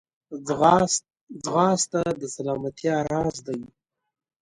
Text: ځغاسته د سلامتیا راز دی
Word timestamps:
ځغاسته 1.43 2.01
د 2.21 2.23
سلامتیا 2.35 2.95
راز 3.11 3.35
دی 3.47 3.61